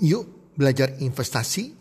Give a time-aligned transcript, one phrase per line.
[0.00, 1.76] Yuk belajar investasi.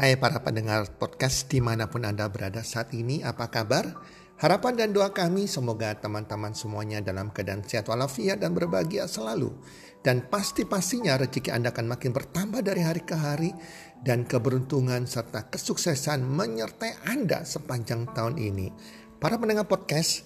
[0.00, 4.00] Hai para pendengar podcast di mana pun Anda berada saat ini, apa kabar?
[4.40, 9.52] Harapan dan doa kami semoga teman-teman semuanya dalam keadaan sehat walafiat dan berbahagia selalu.
[10.00, 13.52] Dan pasti-pastinya rezeki Anda akan makin bertambah dari hari ke hari
[14.00, 18.72] dan keberuntungan serta kesuksesan menyertai Anda sepanjang tahun ini.
[19.20, 20.24] Para pendengar podcast,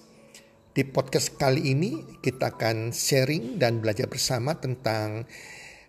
[0.71, 5.27] di podcast kali ini kita akan sharing dan belajar bersama tentang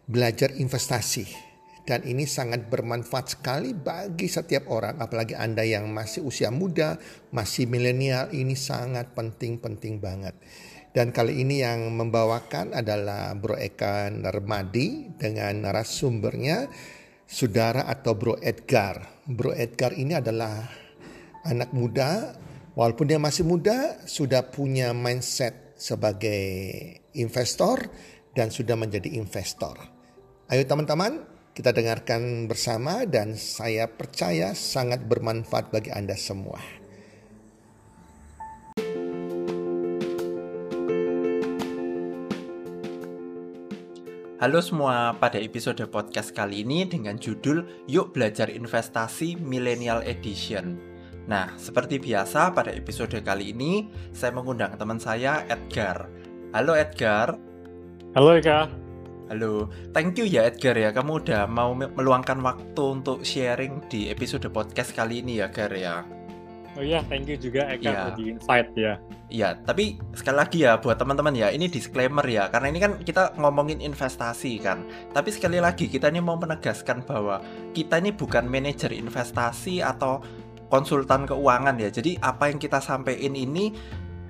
[0.05, 1.55] belajar investasi.
[1.85, 6.97] Dan ini sangat bermanfaat sekali bagi setiap orang, apalagi Anda yang masih usia muda,
[7.29, 10.33] masih milenial, ini sangat penting-penting banget.
[10.97, 16.73] Dan kali ini yang membawakan adalah Bro Eka Narmadi dengan narasumbernya
[17.29, 19.21] saudara atau Bro Edgar.
[19.29, 20.65] Bro Edgar ini adalah
[21.45, 22.33] anak muda,
[22.73, 26.41] walaupun dia masih muda, sudah punya mindset sebagai
[27.13, 27.93] investor
[28.33, 29.94] dan sudah menjadi investor.
[30.55, 31.19] Ayo teman-teman,
[31.51, 36.63] kita dengarkan bersama dan saya percaya sangat bermanfaat bagi Anda semua.
[44.39, 50.79] Halo semua, pada episode podcast kali ini dengan judul Yuk Belajar Investasi Millennial Edition.
[51.27, 56.07] Nah, seperti biasa pada episode kali ini saya mengundang teman saya Edgar.
[56.55, 57.35] Halo Edgar.
[58.15, 58.84] Halo Eka.
[59.35, 64.47] Halo, thank you ya Edgar ya, kamu udah mau meluangkan waktu untuk sharing di episode
[64.55, 66.07] podcast kali ini ya Gar ya.
[66.79, 68.15] Oh iya, thank you juga Eka ya.
[68.15, 68.95] di invite ya.
[69.27, 73.35] Iya, tapi sekali lagi ya buat teman-teman ya, ini disclaimer ya, karena ini kan kita
[73.35, 74.87] ngomongin investasi kan.
[75.11, 77.43] Tapi sekali lagi kita ini mau menegaskan bahwa
[77.75, 80.23] kita ini bukan manajer investasi atau
[80.71, 81.91] konsultan keuangan ya.
[81.91, 83.75] Jadi apa yang kita sampaikan ini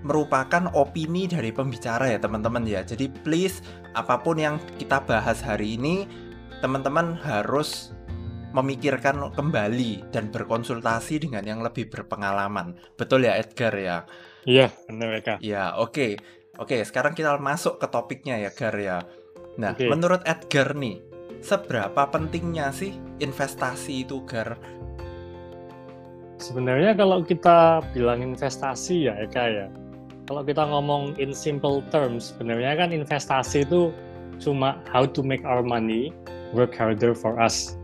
[0.04, 2.80] merupakan opini dari pembicara ya teman-teman ya.
[2.84, 3.60] Jadi please
[3.94, 6.04] apa pun yang kita bahas hari ini
[6.60, 7.94] teman-teman harus
[8.54, 12.78] memikirkan kembali dan berkonsultasi dengan yang lebih berpengalaman.
[12.94, 14.06] Betul ya Edgar ya?
[14.46, 15.34] Iya, benar Eka.
[15.42, 15.90] Ya, oke.
[15.90, 16.12] Okay.
[16.54, 19.02] Oke, okay, sekarang kita masuk ke topiknya ya, Gar ya.
[19.58, 19.90] Nah, okay.
[19.90, 21.02] menurut Edgar nih,
[21.42, 24.54] seberapa pentingnya sih investasi itu, Gar?
[26.38, 29.66] Sebenarnya kalau kita bilang investasi ya, Eka ya,
[30.24, 33.92] kalau kita ngomong in simple terms, sebenarnya kan investasi itu
[34.40, 36.10] cuma how to make our money
[36.56, 37.76] work harder for us.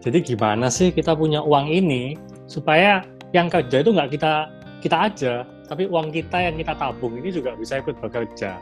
[0.00, 4.48] Jadi gimana sih kita punya uang ini supaya yang kerja itu nggak kita
[4.80, 5.34] kita aja,
[5.68, 8.56] tapi uang kita yang kita tabung ini juga bisa ikut bekerja.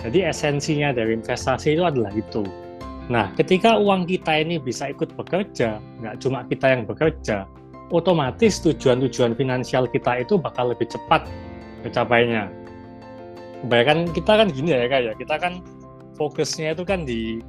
[0.00, 2.46] Jadi esensinya dari investasi itu adalah itu.
[3.10, 7.44] Nah, ketika uang kita ini bisa ikut bekerja, nggak cuma kita yang bekerja,
[7.92, 11.26] otomatis tujuan-tujuan finansial kita itu bakal lebih cepat
[11.82, 12.48] tercapainya
[13.64, 15.12] kebanyakan kita kan gini ya kayak ya.
[15.16, 15.52] Kita kan
[16.16, 17.40] fokusnya itu kan di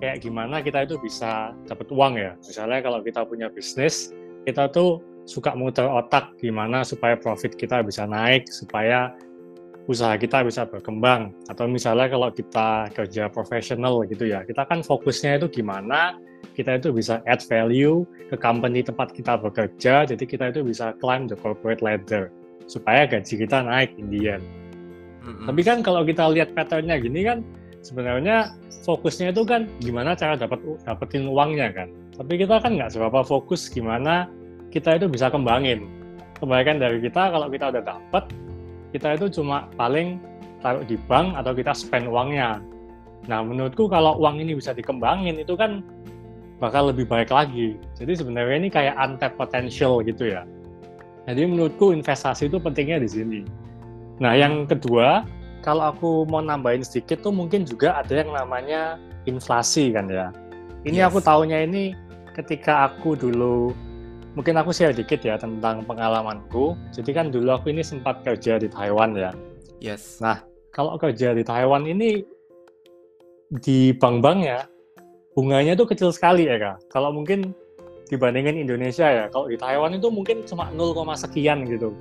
[0.00, 2.32] kayak gimana kita itu bisa dapat uang ya.
[2.44, 4.12] Misalnya kalau kita punya bisnis
[4.44, 9.10] kita tuh suka muter otak gimana supaya profit kita bisa naik supaya
[9.90, 11.34] usaha kita bisa berkembang.
[11.50, 16.18] Atau misalnya kalau kita kerja profesional gitu ya kita kan fokusnya itu gimana
[16.56, 21.28] kita itu bisa add value ke company tempat kita bekerja jadi kita itu bisa climb
[21.28, 22.32] the corporate ladder
[22.64, 24.44] supaya gaji kita naik in the end
[25.26, 27.42] hmm Tapi kan kalau kita lihat patternnya gini kan
[27.82, 28.54] sebenarnya
[28.86, 31.88] fokusnya itu kan gimana cara dapat dapetin uangnya kan.
[32.14, 34.30] Tapi kita kan nggak seberapa fokus gimana
[34.70, 35.90] kita itu bisa kembangin.
[36.38, 38.24] Kebaikan dari kita kalau kita udah dapat,
[38.94, 40.20] kita itu cuma paling
[40.60, 42.62] taruh di bank atau kita spend uangnya.
[43.26, 45.82] Nah menurutku kalau uang ini bisa dikembangin itu kan
[46.62, 47.76] bakal lebih baik lagi.
[47.98, 50.46] Jadi sebenarnya ini kayak untapped potential gitu ya.
[51.26, 53.40] Jadi menurutku investasi itu pentingnya di sini.
[54.16, 55.28] Nah, yang kedua,
[55.60, 58.96] kalau aku mau nambahin sedikit tuh mungkin juga ada yang namanya
[59.28, 60.32] inflasi kan ya.
[60.86, 61.06] Ini yes.
[61.10, 61.92] aku tahunya ini
[62.32, 63.74] ketika aku dulu
[64.36, 66.78] mungkin aku share dikit ya tentang pengalamanku.
[66.94, 69.32] Jadi kan dulu aku ini sempat kerja di Taiwan ya.
[69.82, 70.22] Yes.
[70.22, 70.40] Nah,
[70.72, 72.22] kalau kerja di Taiwan ini
[73.62, 74.60] di bank-bank ya
[75.36, 76.88] bunganya itu kecil sekali ya kak.
[76.88, 77.52] Kalau mungkin
[78.08, 81.92] dibandingin Indonesia ya, kalau di Taiwan itu mungkin cuma 0, sekian gitu.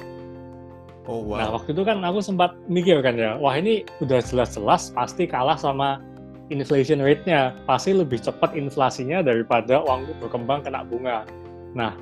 [1.06, 1.38] Oh, wow.
[1.38, 5.54] Nah waktu itu kan aku sempat mikir kan ya, wah ini udah jelas-jelas pasti kalah
[5.54, 6.02] sama
[6.50, 11.30] inflation rate-nya, pasti lebih cepat inflasinya daripada uang berkembang kena bunga.
[11.78, 11.94] Nah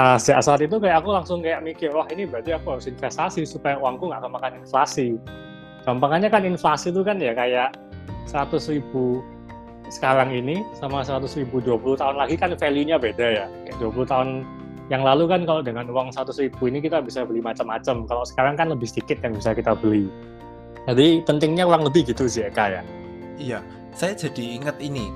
[0.00, 3.76] uh, saat itu kayak aku langsung kayak mikir, wah ini berarti aku harus investasi supaya
[3.76, 5.20] uangku nggak kemakan inflasi.
[5.84, 7.76] Gampangannya kan inflasi itu kan ya kayak
[8.28, 9.24] 100 ribu
[9.90, 13.46] sekarang ini sama 100 ribu 20 tahun lagi kan value-nya beda ya.
[13.68, 14.28] Kayak 20 tahun
[14.90, 18.04] yang lalu kan kalau dengan uang satu ribu ini kita bisa beli macam-macam.
[18.10, 20.10] Kalau sekarang kan lebih sedikit yang bisa kita beli.
[20.90, 22.82] Jadi pentingnya uang lebih gitu sih Eka ya.
[23.38, 23.58] Iya,
[23.94, 25.08] saya jadi ingat ini.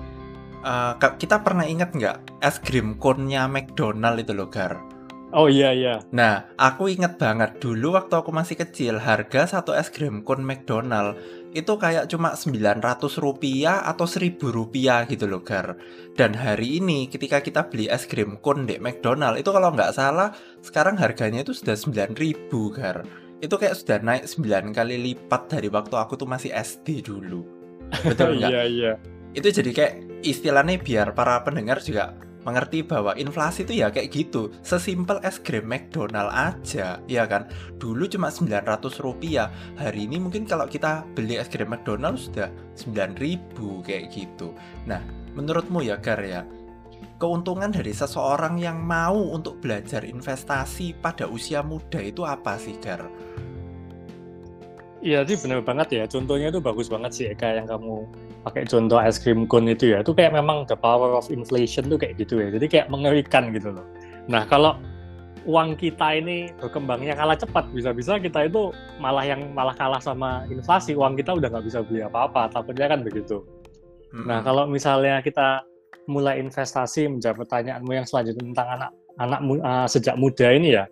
[0.64, 4.94] uh, kita pernah ingat nggak es krim cone-nya McDonald itu loh Gar
[5.34, 5.98] Oh iya iya.
[6.14, 11.18] Nah, aku inget banget dulu waktu aku masih kecil harga satu es krim cone McDonald
[11.54, 12.82] itu kayak cuma 900
[13.22, 15.78] rupiah atau 1000 rupiah gitu loh Gar.
[16.18, 20.34] Dan hari ini ketika kita beli es krim cone di McDonald itu kalau nggak salah
[20.58, 23.06] sekarang harganya itu sudah 9000 Gar.
[23.38, 27.46] Itu kayak sudah naik 9 kali lipat dari waktu aku tuh masih SD dulu.
[28.02, 28.50] Betul nggak?
[28.50, 28.92] Iya iya.
[29.30, 29.94] Itu jadi kayak
[30.26, 34.52] istilahnya biar para pendengar juga mengerti bahwa inflasi itu ya kayak gitu.
[34.60, 37.48] Sesimpel es krim McDonald aja ya kan?
[37.80, 39.48] Dulu cuma 900 rupiah.
[39.80, 44.52] Hari ini mungkin kalau kita beli es krim McDonald sudah 9000 kayak gitu.
[44.84, 45.00] Nah
[45.34, 46.44] menurutmu ya Gar ya
[47.18, 53.06] keuntungan dari seseorang yang mau untuk belajar investasi pada usia muda itu apa sih Gar?
[55.04, 56.04] Iya sih bener banget ya.
[56.08, 58.08] Contohnya itu bagus banget sih Eka yang kamu
[58.44, 61.96] pakai contoh es krim cone itu ya, itu kayak memang the power of inflation tuh
[61.96, 62.52] kayak gitu ya.
[62.52, 63.86] Jadi kayak mengerikan gitu loh.
[64.28, 64.76] Nah kalau
[65.44, 70.96] uang kita ini berkembangnya kalah cepat, bisa-bisa kita itu malah yang malah kalah sama inflasi,
[70.96, 73.44] uang kita udah nggak bisa beli apa-apa, takutnya kan begitu.
[74.12, 74.24] Hmm.
[74.24, 75.64] Nah kalau misalnya kita
[76.08, 80.84] mulai investasi, menjawab pertanyaanmu yang selanjutnya tentang anak anak uh, sejak muda ini ya,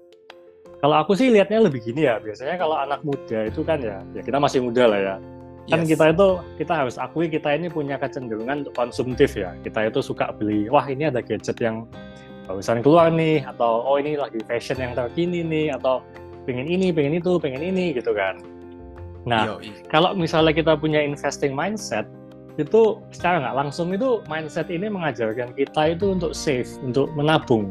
[0.84, 4.20] kalau aku sih lihatnya lebih gini ya, biasanya kalau anak muda itu kan ya, ya
[4.20, 5.14] kita masih muda lah ya,
[5.70, 5.94] kan yes.
[5.94, 6.28] kita itu
[6.58, 9.54] kita harus akui kita ini punya kecenderungan untuk konsumtif ya.
[9.62, 11.86] Kita itu suka beli wah ini ada gadget yang
[12.50, 16.02] barusan keluar nih atau oh ini lagi fashion yang terkini nih atau
[16.42, 18.42] pengen ini pengen itu pengen ini gitu kan.
[19.22, 19.56] Nah Yo,
[19.86, 22.10] kalau misalnya kita punya investing mindset
[22.60, 27.70] itu secara nggak langsung itu mindset ini mengajarkan kita itu untuk save untuk menabung.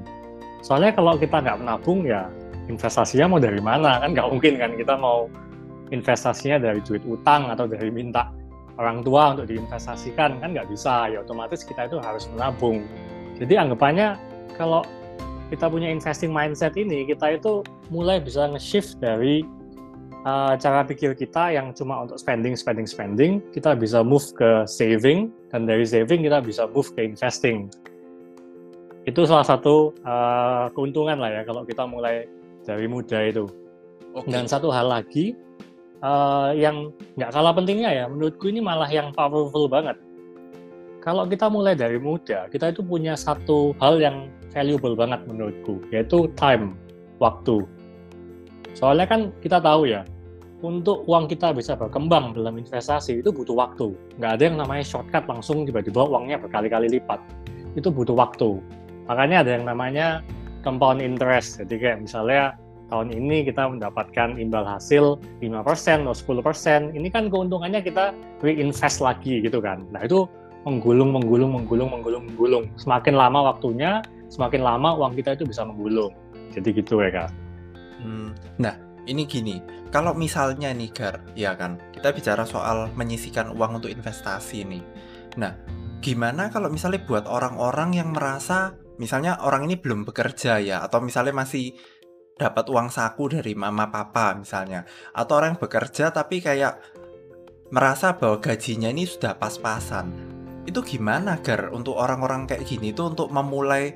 [0.63, 2.31] Soalnya kalau kita nggak menabung ya
[2.71, 3.99] investasinya mau dari mana?
[3.99, 5.27] Kan nggak mungkin kan kita mau
[5.91, 8.31] investasinya dari duit utang atau dari minta
[8.79, 11.11] orang tua untuk diinvestasikan kan nggak bisa.
[11.11, 12.81] Ya otomatis kita itu harus menabung.
[13.37, 14.15] Jadi anggapannya
[14.55, 14.81] kalau
[15.51, 17.61] kita punya investing mindset ini kita itu
[17.91, 19.43] mulai bisa nge-shift dari
[20.23, 25.27] uh, cara pikir kita yang cuma untuk spending spending spending kita bisa move ke saving
[25.51, 27.67] dan dari saving kita bisa move ke investing.
[29.03, 32.25] Itu salah satu uh, keuntungan lah ya kalau kita mulai
[32.63, 33.49] dari muda itu.
[34.11, 34.27] Okay.
[34.27, 35.39] dan satu hal lagi
[36.01, 39.97] uh, yang nggak kalah pentingnya ya menurutku ini malah yang powerful banget.
[41.01, 46.29] Kalau kita mulai dari muda kita itu punya satu hal yang valuable banget menurutku yaitu
[46.37, 46.77] time
[47.17, 47.65] waktu.
[48.77, 50.05] Soalnya kan kita tahu ya
[50.61, 53.97] untuk uang kita bisa berkembang dalam investasi itu butuh waktu.
[54.21, 57.17] Nggak ada yang namanya shortcut langsung tiba-tiba uangnya berkali-kali lipat.
[57.73, 58.61] Itu butuh waktu.
[59.09, 60.21] Makanya ada yang namanya
[60.61, 61.57] compound interest.
[61.65, 62.55] Jadi kayak misalnya
[62.91, 68.11] tahun ini kita mendapatkan imbal hasil 5% atau 10%, ini kan keuntungannya kita
[68.43, 69.87] reinvest lagi gitu kan.
[69.95, 70.27] Nah itu
[70.67, 72.63] menggulung, menggulung, menggulung, menggulung, menggulung.
[72.75, 76.11] Semakin lama waktunya, semakin lama uang kita itu bisa menggulung.
[76.51, 77.29] Jadi gitu ya kak.
[78.03, 78.75] Hmm, nah
[79.07, 84.67] ini gini, kalau misalnya nih Gar, ya kan, kita bicara soal menyisikan uang untuk investasi
[84.67, 84.83] nih.
[85.39, 85.55] Nah,
[86.03, 91.33] gimana kalau misalnya buat orang-orang yang merasa misalnya orang ini belum bekerja ya atau misalnya
[91.33, 91.73] masih
[92.41, 94.81] dapat uang saku dari mama papa misalnya
[95.13, 96.81] atau orang yang bekerja tapi kayak
[97.69, 100.09] merasa bahwa gajinya ini sudah pas-pasan
[100.65, 103.93] itu gimana Gar untuk orang-orang kayak gini tuh untuk memulai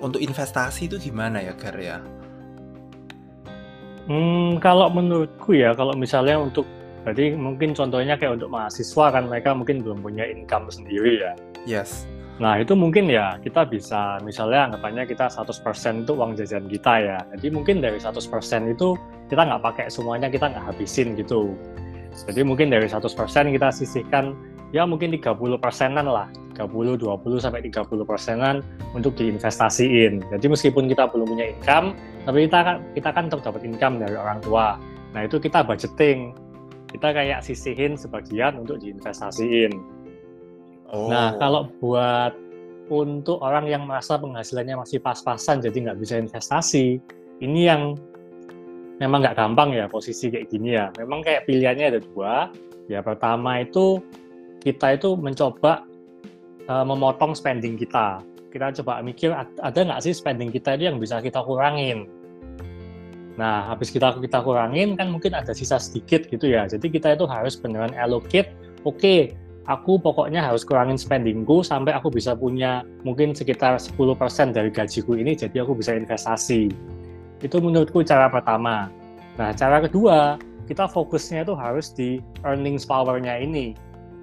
[0.00, 1.98] untuk investasi itu gimana ya Gar ya?
[4.04, 6.68] Hmm, kalau menurutku ya kalau misalnya untuk
[7.04, 11.32] berarti mungkin contohnya kayak untuk mahasiswa kan mereka mungkin belum punya income sendiri ya.
[11.64, 12.04] Yes.
[12.42, 17.18] Nah, itu mungkin ya kita bisa misalnya anggapannya kita 100% itu uang jajan kita ya.
[17.38, 18.98] Jadi mungkin dari 100% itu
[19.30, 21.54] kita nggak pakai semuanya, kita nggak habisin gitu.
[22.26, 23.06] Jadi mungkin dari 100%
[23.54, 24.34] kita sisihkan
[24.74, 26.26] ya mungkin 30 persenan lah.
[26.54, 28.62] 30, 20, sampai 30 persenan
[28.94, 30.22] untuk diinvestasiin.
[30.30, 34.14] Jadi meskipun kita belum punya income, tapi kita kan, kita kan tetap dapat income dari
[34.14, 34.78] orang tua.
[35.18, 36.30] Nah itu kita budgeting.
[36.94, 39.93] Kita kayak sisihin sebagian untuk diinvestasiin
[40.92, 41.08] Oh.
[41.08, 42.36] Nah, kalau buat
[42.92, 47.00] untuk orang yang merasa penghasilannya masih pas-pasan jadi nggak bisa investasi,
[47.40, 47.96] ini yang
[49.00, 50.92] memang nggak gampang ya posisi kayak gini ya.
[51.00, 52.52] Memang kayak pilihannya ada dua.
[52.92, 54.04] Ya pertama itu
[54.60, 55.88] kita itu mencoba
[56.68, 58.20] uh, memotong spending kita.
[58.52, 62.06] Kita coba mikir ada nggak sih spending kita itu yang bisa kita kurangin.
[63.34, 66.70] Nah, habis kita kita kurangin kan mungkin ada sisa sedikit gitu ya.
[66.70, 68.54] Jadi kita itu harus beneran allocate.
[68.86, 69.20] Oke, okay,
[69.64, 75.32] aku pokoknya harus kurangin spendingku sampai aku bisa punya mungkin sekitar 10% dari gajiku ini
[75.32, 76.68] jadi aku bisa investasi.
[77.40, 78.88] Itu menurutku cara pertama.
[79.36, 83.76] Nah, cara kedua, kita fokusnya itu harus di earnings power-nya ini.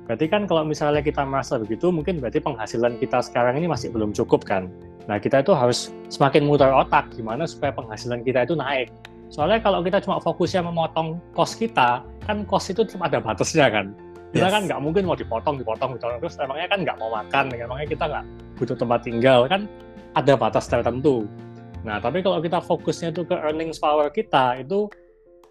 [0.09, 4.15] Berarti kan kalau misalnya kita merasa begitu, mungkin berarti penghasilan kita sekarang ini masih belum
[4.15, 4.71] cukup kan.
[5.05, 8.89] Nah, kita itu harus semakin muter otak gimana supaya penghasilan kita itu naik.
[9.31, 13.95] Soalnya kalau kita cuma fokusnya memotong kos kita, kan kos itu tetap ada batasnya kan.
[14.31, 14.53] Kita yes.
[14.55, 16.19] kan nggak mungkin mau dipotong, dipotong, dipotong.
[16.23, 19.39] Terus emangnya kan nggak mau makan, emangnya kita nggak butuh tempat tinggal.
[19.51, 19.67] Kan
[20.15, 21.27] ada batas tertentu.
[21.83, 24.87] Nah, tapi kalau kita fokusnya itu ke earnings power kita, itu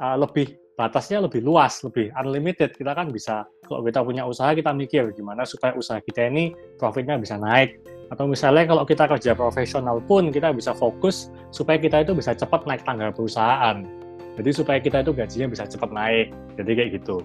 [0.00, 2.72] uh, lebih batasnya lebih luas, lebih unlimited.
[2.72, 7.20] Kita kan bisa, kalau kita punya usaha, kita mikir gimana supaya usaha kita ini profitnya
[7.20, 7.76] bisa naik.
[8.08, 12.64] Atau misalnya kalau kita kerja profesional pun, kita bisa fokus supaya kita itu bisa cepat
[12.64, 13.84] naik tangga perusahaan.
[14.40, 16.32] Jadi supaya kita itu gajinya bisa cepat naik.
[16.56, 17.20] Jadi kayak gitu.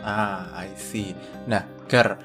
[0.00, 1.12] Ah, I see.
[1.46, 2.18] Nah, Gar,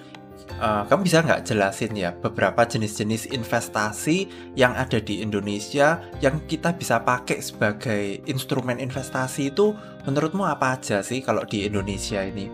[0.56, 6.72] Uh, kamu bisa nggak jelasin ya beberapa jenis-jenis investasi yang ada di Indonesia yang kita
[6.72, 9.76] bisa pakai sebagai instrumen investasi itu
[10.08, 12.48] menurutmu apa aja sih kalau di Indonesia ini?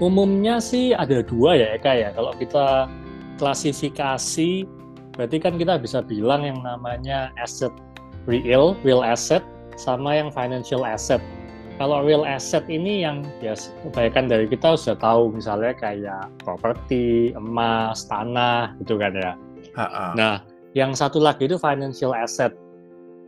[0.00, 2.08] Umumnya sih ada dua ya Eka ya.
[2.16, 2.88] Kalau kita
[3.36, 4.64] klasifikasi
[5.20, 7.74] berarti kan kita bisa bilang yang namanya asset
[8.24, 9.44] real, real asset
[9.76, 11.20] sama yang financial asset
[11.74, 18.06] kalau real asset ini yang ya kebanyakan dari kita sudah tahu misalnya kayak properti, emas,
[18.06, 19.32] tanah gitu kan ya.
[19.74, 20.14] Ha-ha.
[20.14, 20.34] Nah,
[20.78, 22.54] yang satu lagi itu financial asset.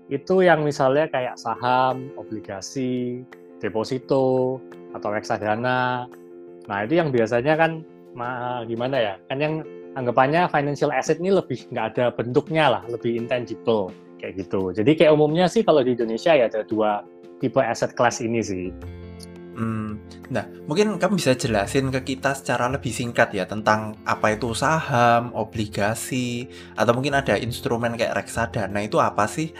[0.06, 3.26] Itu yang misalnya kayak saham, obligasi,
[3.58, 4.62] deposito
[4.94, 6.06] atau reksadana.
[6.70, 7.82] Nah, itu yang biasanya kan
[8.70, 9.14] gimana ya?
[9.26, 9.54] Kan yang
[9.98, 13.90] anggapannya financial asset ini lebih nggak ada bentuknya lah, lebih intangible
[14.22, 14.70] kayak gitu.
[14.70, 17.02] Jadi kayak umumnya sih kalau di Indonesia ya ada dua
[17.40, 18.72] tipe aset kelas ini sih.
[19.56, 19.96] Hmm,
[20.28, 25.32] nah, mungkin kamu bisa jelasin ke kita secara lebih singkat ya tentang apa itu saham,
[25.32, 29.56] obligasi, atau mungkin ada instrumen kayak reksadana itu apa sih?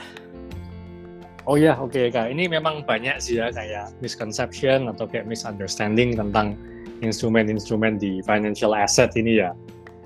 [1.49, 2.28] Oh ya, oke okay, kak.
[2.28, 6.61] Ini memang banyak sih ya kayak misconception atau kayak misunderstanding tentang
[7.00, 9.56] instrumen-instrumen di financial asset ini ya.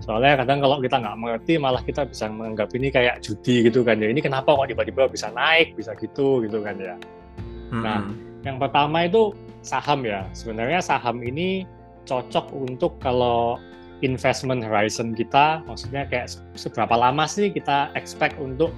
[0.07, 3.99] Soalnya kadang kalau kita nggak mengerti malah kita bisa menganggap ini kayak judi gitu kan
[3.99, 4.07] ya.
[4.07, 6.95] Ini kenapa kok tiba-tiba bisa naik, bisa gitu gitu kan ya.
[7.71, 7.83] Hmm.
[7.83, 8.01] Nah,
[8.43, 10.27] yang pertama itu saham ya.
[10.35, 11.65] Sebenarnya saham ini
[12.05, 13.57] cocok untuk kalau
[14.01, 18.73] investment horizon kita, maksudnya kayak seberapa lama sih kita expect untuk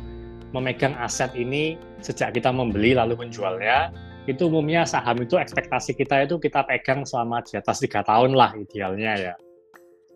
[0.53, 3.95] memegang aset ini sejak kita membeli lalu menjualnya.
[4.31, 8.55] Itu umumnya saham itu ekspektasi kita itu kita pegang selama di atas tiga tahun lah
[8.55, 9.35] idealnya ya.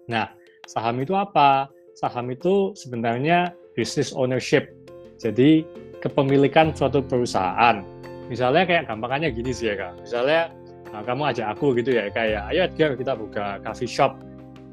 [0.07, 0.31] Nah,
[0.71, 1.67] saham itu apa?
[1.99, 4.71] Saham itu sebenarnya business ownership.
[5.19, 5.67] Jadi
[5.99, 7.83] kepemilikan suatu perusahaan
[8.27, 9.93] misalnya kayak gampangannya gini sih ya kak.
[10.03, 10.51] Misalnya
[10.91, 14.19] nah, kamu ajak aku gitu ya kayak ayo Edgar kita buka coffee shop.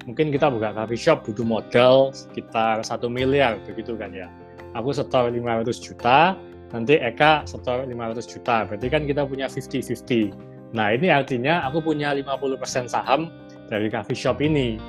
[0.04, 4.28] Mungkin kita buka coffee shop butuh modal sekitar satu miliar begitu kan ya.
[4.74, 6.34] Aku setor 500 juta
[6.74, 8.66] nanti Eka setor 500 juta.
[8.66, 13.30] Berarti kan kita punya 50-50 nah ini artinya aku punya 50% saham
[13.70, 14.82] dari coffee shop ini.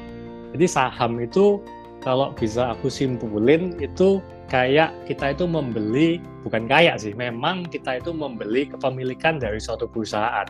[0.57, 1.61] Jadi saham itu
[2.01, 8.13] kalau bisa aku simpulin itu kayak kita itu membeli bukan kayak sih memang kita itu
[8.13, 10.47] membeli kepemilikan dari suatu perusahaan.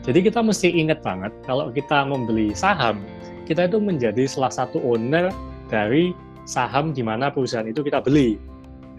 [0.00, 3.04] Jadi kita mesti ingat banget kalau kita membeli saham
[3.50, 5.34] kita itu menjadi salah satu owner
[5.66, 6.14] dari
[6.46, 8.38] saham di mana perusahaan itu kita beli.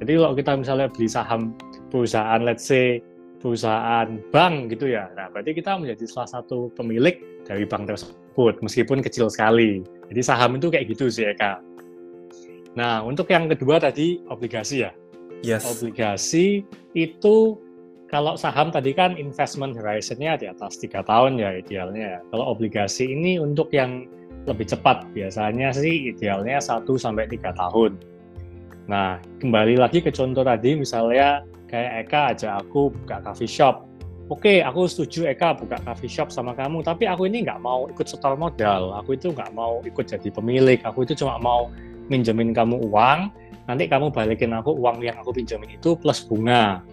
[0.03, 1.55] Jadi kalau kita misalnya beli saham
[1.87, 2.99] perusahaan let's say
[3.41, 8.99] perusahaan bank gitu ya nah berarti kita menjadi salah satu pemilik dari bank tersebut meskipun
[8.99, 9.81] kecil sekali.
[10.11, 11.63] Jadi saham itu kayak gitu sih Eka
[12.75, 14.91] Nah, untuk yang kedua tadi obligasi ya.
[15.43, 15.67] Yes.
[15.67, 16.63] Obligasi
[16.95, 17.57] itu
[18.07, 22.19] kalau saham tadi kan investment horizon-nya di atas tiga tahun ya idealnya.
[22.31, 24.07] Kalau obligasi ini untuk yang
[24.47, 27.95] lebih cepat biasanya sih idealnya 1 sampai tiga tahun.
[28.89, 33.87] Nah, kembali lagi ke contoh tadi misalnya kayak Eka aja aku buka coffee shop.
[34.31, 38.07] Oke, aku setuju Eka buka coffee shop sama kamu, tapi aku ini nggak mau ikut
[38.07, 38.95] setor modal.
[39.03, 40.79] Aku itu nggak mau ikut jadi pemilik.
[40.83, 41.71] Aku itu cuma mau
[42.11, 43.31] minjemin kamu uang,
[43.71, 46.83] nanti kamu balikin aku uang yang aku pinjemin itu plus bunga.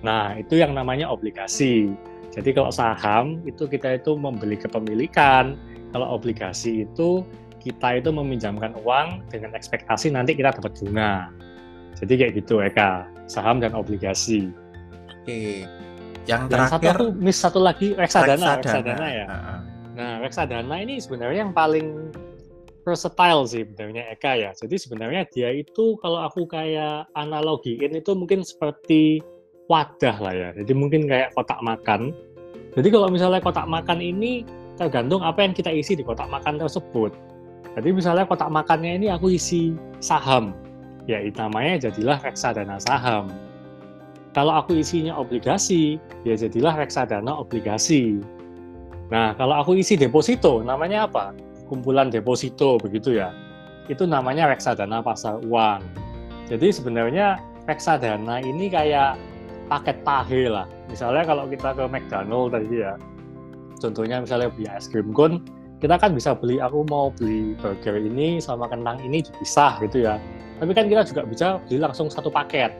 [0.00, 1.92] Nah, itu yang namanya obligasi.
[2.32, 5.60] Jadi kalau saham itu kita itu membeli kepemilikan,
[5.92, 7.22] kalau obligasi itu
[7.62, 11.28] kita itu meminjamkan uang dengan ekspektasi nanti kita dapat bunga.
[11.94, 14.50] Jadi kayak gitu Eka, saham dan obligasi.
[15.22, 15.64] Oke.
[16.24, 19.26] Yang terakhir yang satu miss satu lagi reksadana, reksadana, reksadana ya.
[19.94, 22.10] Nah, reksadana ini sebenarnya yang paling
[22.84, 24.50] versatile sih sebenarnya Eka ya.
[24.52, 29.24] Jadi sebenarnya dia itu kalau aku kayak analogiin itu mungkin seperti
[29.72, 30.48] wadah lah ya.
[30.52, 32.12] Jadi mungkin kayak kotak makan.
[32.76, 34.44] Jadi kalau misalnya kotak makan ini
[34.76, 37.10] tergantung apa yang kita isi di kotak makan tersebut.
[37.74, 40.54] Jadi misalnya kotak makannya ini aku isi saham,
[41.10, 43.26] ya namanya jadilah reksadana saham.
[44.34, 48.18] Kalau aku isinya obligasi, ya jadilah reksadana obligasi.
[49.10, 51.30] Nah, kalau aku isi deposito, namanya apa?
[51.70, 53.32] Kumpulan deposito begitu ya.
[53.88, 55.80] Itu namanya reksadana pasar uang.
[56.48, 59.16] Jadi sebenarnya reksadana ini kayak
[59.68, 60.68] paket tahe lah.
[60.92, 63.00] Misalnya kalau kita ke McDonald tadi ya,
[63.80, 65.40] contohnya misalnya beli es krim cone,
[65.80, 70.20] kita kan bisa beli, aku mau beli burger ini sama kentang ini dipisah gitu ya.
[70.60, 72.72] Tapi kan kita juga bisa beli langsung satu paket.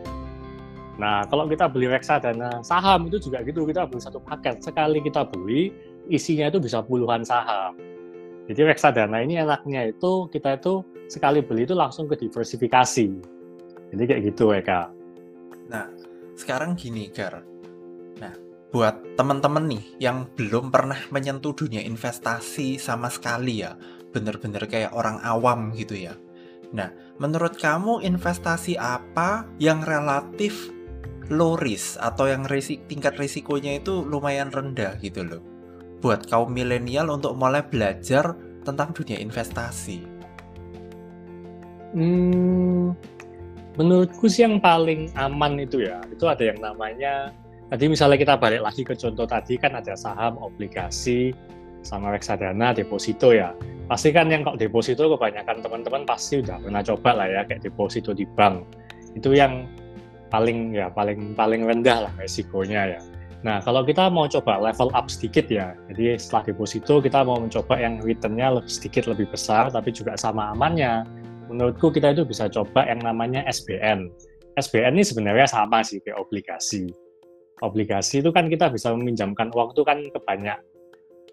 [0.94, 4.62] Nah, kalau kita beli reksadana saham itu juga gitu, kita beli satu paket.
[4.62, 5.74] Sekali kita beli,
[6.06, 7.74] isinya itu bisa puluhan saham.
[8.44, 13.08] Jadi reksadana ini enaknya itu kita itu sekali beli itu langsung ke diversifikasi.
[13.94, 14.92] Jadi kayak gitu Eka.
[15.72, 15.88] Nah,
[16.36, 17.40] sekarang gini Gar.
[18.20, 18.34] Nah,
[18.68, 23.80] buat teman-teman nih yang belum pernah menyentuh dunia investasi sama sekali ya,
[24.12, 26.12] bener-bener kayak orang awam gitu ya.
[26.76, 30.68] Nah, menurut kamu investasi apa yang relatif
[31.32, 35.53] low risk atau yang risik, tingkat risikonya itu lumayan rendah gitu loh
[36.04, 40.04] buat kaum milenial untuk mulai belajar tentang dunia investasi?
[41.96, 42.92] Hmm,
[43.80, 47.32] menurutku sih yang paling aman itu ya, itu ada yang namanya
[47.73, 51.32] tadi misalnya kita balik lagi ke contoh tadi kan ada saham, obligasi,
[51.80, 53.56] sama reksadana, deposito ya.
[53.88, 58.12] Pasti kan yang kalau deposito kebanyakan teman-teman pasti udah pernah coba lah ya kayak deposito
[58.12, 58.68] di bank.
[59.16, 59.64] Itu yang
[60.28, 63.00] paling ya paling paling rendah lah resikonya ya.
[63.44, 67.76] Nah kalau kita mau coba level up sedikit ya, jadi setelah deposito kita mau mencoba
[67.76, 71.04] yang returnnya lebih sedikit lebih besar tapi juga sama amannya.
[71.52, 74.08] Menurutku kita itu bisa coba yang namanya SBN.
[74.56, 76.88] SBN ini sebenarnya sama sih kayak obligasi.
[77.60, 80.56] Obligasi itu kan kita bisa meminjamkan uang itu kan ke banyak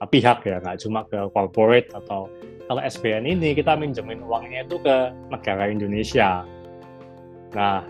[0.09, 2.25] pihak ya, nggak cuma ke corporate atau
[2.65, 6.41] kalau SBN ini kita minjemin uangnya itu ke negara Indonesia.
[7.53, 7.85] Nah,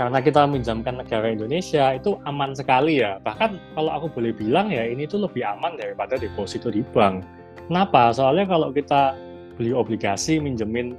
[0.00, 3.20] karena kita minjamkan negara Indonesia itu aman sekali ya.
[3.20, 7.20] Bahkan kalau aku boleh bilang ya ini tuh lebih aman daripada deposito di bank.
[7.68, 8.08] Kenapa?
[8.16, 9.12] Soalnya kalau kita
[9.60, 10.96] beli obligasi minjemin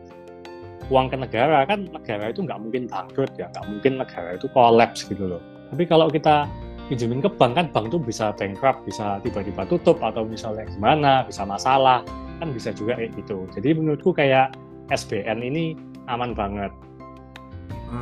[0.93, 5.09] uang ke negara kan negara itu nggak mungkin bangkrut ya, nggak mungkin negara itu kolaps
[5.09, 5.41] gitu loh.
[5.73, 6.45] Tapi kalau kita
[6.93, 11.41] minjemin ke bank kan bank tuh bisa bankrupt, bisa tiba-tiba tutup atau misalnya gimana, bisa
[11.41, 12.05] masalah
[12.37, 13.49] kan bisa juga kayak gitu.
[13.57, 14.53] Jadi menurutku kayak
[14.93, 15.73] SBN ini
[16.05, 16.69] aman banget.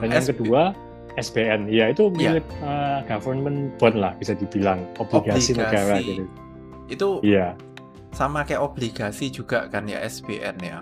[0.04, 0.76] Dan yang kedua
[1.17, 2.65] SBN, ya itu milik ya.
[2.65, 5.58] uh, government bond lah bisa dibilang obligasi, obligasi.
[5.58, 6.24] negara gitu.
[6.89, 7.58] Itu ya.
[8.13, 10.80] sama kayak obligasi juga kan ya SBN ya.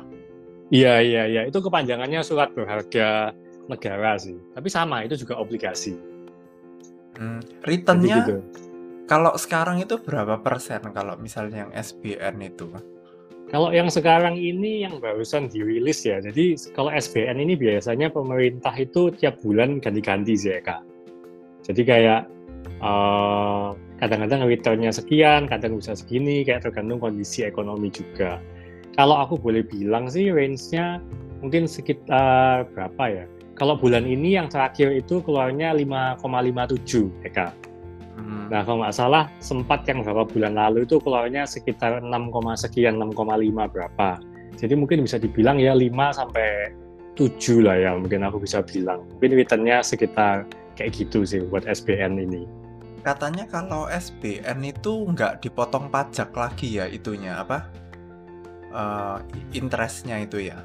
[0.67, 3.31] Iya iya iya itu kepanjangannya surat berharga
[3.71, 4.35] negara sih.
[4.51, 5.95] Tapi sama itu juga obligasi.
[7.17, 8.45] Hmm, returnnya gitu.
[9.09, 12.69] kalau sekarang itu berapa persen kalau misalnya yang SBN itu?
[13.47, 19.07] Kalau yang sekarang ini yang barusan dirilis ya, jadi kalau SBN ini biasanya pemerintah itu
[19.15, 20.83] tiap bulan ganti-ganti sih ya kak.
[21.63, 22.27] Jadi kayak
[22.83, 23.71] uh,
[24.03, 28.43] kadang-kadang returnnya sekian, kadang bisa segini, kayak tergantung kondisi ekonomi juga.
[28.99, 30.99] Kalau aku boleh bilang sih range-nya
[31.39, 33.25] mungkin sekitar berapa ya?
[33.55, 37.66] Kalau bulan ini yang terakhir itu keluarnya 5,57 ya kak.
[38.17, 38.49] Hmm.
[38.49, 42.09] Nah kalau nggak salah sempat yang beberapa bulan lalu itu keluarnya sekitar 6,
[42.57, 44.17] sekian 6,5 berapa.
[44.57, 46.73] Jadi mungkin bisa dibilang ya 5 sampai
[47.13, 49.05] 7 lah ya mungkin aku bisa bilang.
[49.17, 52.49] Mungkin returnnya sekitar kayak gitu sih buat SBN ini.
[53.05, 57.69] Katanya kalau SBN itu nggak dipotong pajak lagi ya itunya apa?
[58.73, 59.17] Uh,
[59.53, 60.57] interestnya itu ya?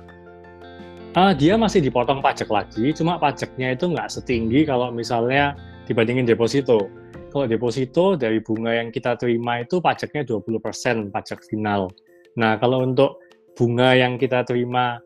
[1.12, 5.52] Uh, dia masih dipotong pajak lagi, cuma pajaknya itu nggak setinggi kalau misalnya
[5.86, 6.90] dibandingin deposito.
[7.32, 11.88] Kalau deposito dari bunga yang kita terima itu pajaknya 20% pajak final.
[12.36, 13.24] Nah, kalau untuk
[13.56, 15.00] bunga yang kita terima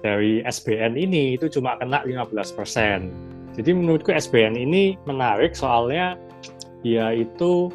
[0.00, 3.56] dari SBN ini itu cuma kena 15%.
[3.58, 6.14] Jadi menurutku SBN ini menarik soalnya
[6.86, 7.68] dia itu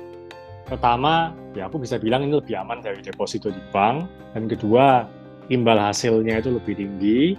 [0.64, 5.12] pertama ya aku bisa bilang ini lebih aman dari deposito di bank dan kedua
[5.52, 7.36] imbal hasilnya itu lebih tinggi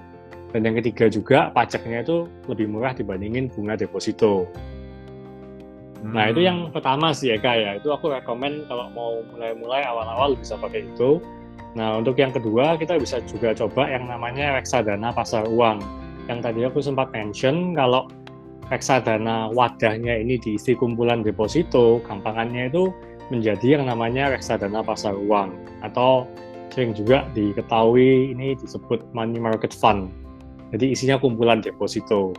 [0.52, 4.46] dan yang ketiga juga pajaknya itu lebih murah dibandingin bunga deposito.
[6.04, 10.60] Nah itu yang pertama sih Eka ya, itu aku rekomend kalau mau mulai-mulai awal-awal bisa
[10.60, 11.16] pakai itu.
[11.72, 15.80] Nah untuk yang kedua kita bisa juga coba yang namanya reksadana pasar uang.
[16.28, 18.12] Yang tadi aku sempat mention kalau
[18.68, 22.92] reksadana wadahnya ini diisi kumpulan deposito, gampangannya itu
[23.32, 26.28] menjadi yang namanya reksadana pasar uang atau
[26.68, 30.12] sering juga diketahui ini disebut money market fund.
[30.76, 32.36] Jadi isinya kumpulan deposito.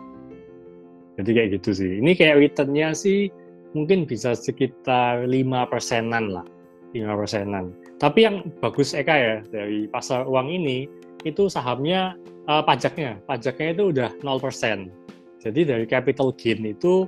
[1.15, 1.91] Jadi kayak gitu sih.
[2.03, 3.31] Ini kayak returnnya sih
[3.75, 6.47] mungkin bisa sekitar lima persenan lah,
[6.95, 7.75] lima persenan.
[7.99, 10.87] Tapi yang bagus Eka ya dari pasar uang ini
[11.27, 12.15] itu sahamnya
[12.47, 14.87] uh, pajaknya, pajaknya itu udah 0%.
[15.43, 17.05] Jadi dari capital gain itu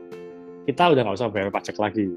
[0.68, 2.12] kita udah nggak usah bayar pajak lagi.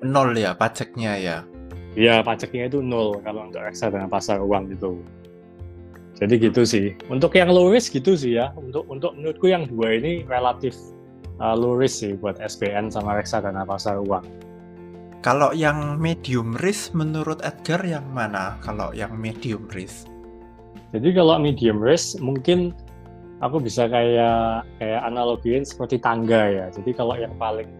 [0.00, 1.38] Nol ya pajaknya ya.
[1.92, 5.02] ya pajaknya itu nol kalau untuk reksadana pasar uang itu.
[6.16, 6.94] Jadi gitu sih.
[7.10, 8.54] Untuk yang low risk gitu sih ya.
[8.54, 10.78] Untuk untuk menurutku yang dua ini relatif
[11.42, 14.22] uh, low risk sih buat SBN sama reksadana pasar uang.
[15.22, 18.58] Kalau yang medium risk menurut Edgar yang mana?
[18.62, 20.06] Kalau yang medium risk?
[20.94, 22.74] Jadi kalau medium risk mungkin
[23.38, 26.66] aku bisa kayak kayak analogiin seperti tangga ya.
[26.74, 27.70] Jadi kalau yang paling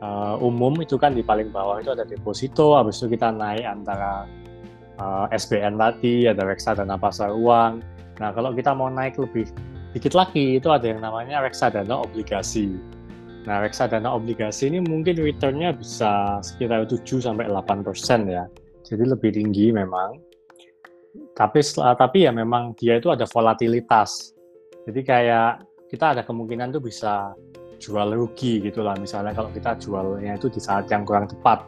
[0.00, 4.24] uh, umum itu kan di paling bawah itu ada deposito, habis itu kita naik antara
[4.96, 7.84] uh, SBN tadi, ada reksadana pasar uang.
[8.20, 9.48] Nah, kalau kita mau naik lebih
[9.92, 12.76] dikit lagi, itu ada yang namanya reksadana obligasi.
[13.48, 18.44] Nah, reksadana obligasi ini mungkin returnnya bisa sekitar 7 sampai 8 persen ya.
[18.84, 20.20] Jadi lebih tinggi memang.
[21.34, 24.36] Tapi tapi ya memang dia itu ada volatilitas.
[24.86, 27.34] Jadi kayak kita ada kemungkinan tuh bisa
[27.80, 31.64] jual rugi gitu lah misalnya kalau kita jualnya itu di saat yang kurang tepat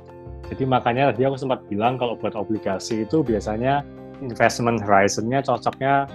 [0.53, 3.81] jadi makanya tadi aku sempat bilang kalau buat obligasi itu biasanya
[4.21, 6.07] investment horizon-nya cocoknya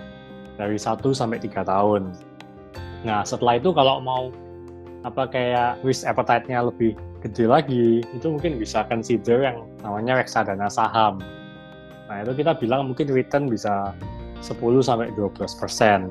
[0.58, 2.12] dari 1 sampai 3 tahun.
[3.06, 4.34] Nah, setelah itu kalau mau
[5.06, 11.22] apa kayak risk appetite-nya lebih gede lagi, itu mungkin bisa consider yang namanya reksadana saham.
[12.10, 13.94] Nah, itu kita bilang mungkin return bisa
[14.42, 16.10] 10 sampai 12 persen.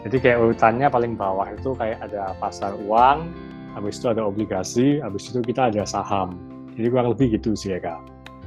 [0.00, 3.28] Jadi kayak urutannya paling bawah itu kayak ada pasar uang,
[3.76, 6.40] habis itu ada obligasi, habis itu kita ada saham.
[6.74, 8.00] Jadi kurang lebih gitu sih ya kak.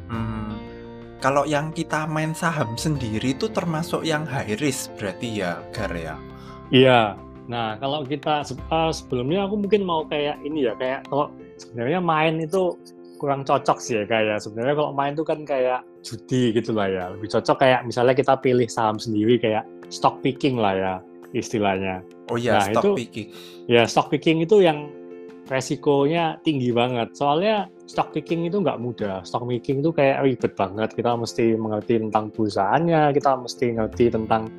[0.09, 0.52] Hmm,
[1.23, 6.19] kalau yang kita main saham sendiri itu termasuk yang high risk berarti ya Gar ya?
[6.67, 7.15] Iya.
[7.47, 12.43] Nah kalau kita uh, sebelumnya aku mungkin mau kayak ini ya kayak kalau sebenarnya main
[12.43, 12.75] itu
[13.23, 17.03] kurang cocok sih ya kayak sebenarnya kalau main itu kan kayak judi gitu lah ya
[17.15, 20.93] lebih cocok kayak misalnya kita pilih saham sendiri kayak stock picking lah ya
[21.31, 22.03] istilahnya.
[22.29, 23.27] Oh iya, nah, stock itu, picking.
[23.65, 24.91] Ya, stock picking itu yang
[25.53, 27.13] resikonya tinggi banget.
[27.13, 29.21] Soalnya stock picking itu nggak mudah.
[29.21, 30.89] Stock picking itu kayak ribet banget.
[30.97, 34.49] Kita mesti mengerti tentang perusahaannya, kita mesti ngerti tentang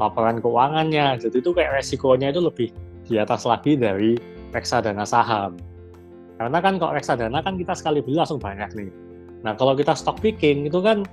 [0.00, 1.20] laporan keuangannya.
[1.20, 2.68] Jadi itu kayak resikonya itu lebih
[3.04, 4.16] di atas lagi dari
[4.56, 5.60] reksadana saham.
[6.40, 8.90] Karena kan kalau reksadana kan kita sekali beli langsung banyak nih.
[9.44, 11.04] Nah kalau kita stock picking itu kan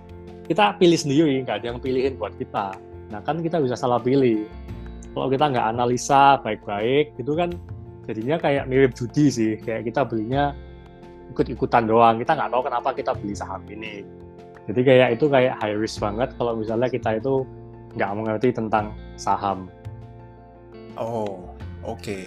[0.47, 2.77] kita pilih sendiri, nggak ada yang pilihin buat kita.
[3.11, 4.47] Nah kan kita bisa salah pilih.
[5.11, 7.49] Kalau kita nggak analisa baik-baik, itu kan
[8.05, 10.53] jadinya kayak mirip judi sih kayak kita belinya
[11.33, 12.21] ikut-ikutan doang.
[12.21, 14.05] Kita nggak tahu kenapa kita beli saham ini.
[14.65, 17.45] Jadi kayak itu kayak high risk banget kalau misalnya kita itu
[17.97, 19.69] nggak mengerti tentang saham.
[20.97, 21.53] Oh
[21.85, 22.01] oke.
[22.01, 22.23] Okay.